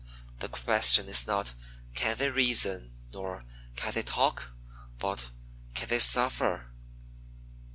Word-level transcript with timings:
The 0.39 0.49
question 0.49 1.07
is 1.07 1.27
not, 1.27 1.53
Can 1.93 2.17
they 2.17 2.31
reason? 2.31 2.91
nor, 3.13 3.45
Can 3.75 3.93
they 3.93 4.01
talk? 4.01 4.51
but, 4.97 5.29
Can 5.75 5.89
they 5.89 5.99
suffer? 5.99 6.71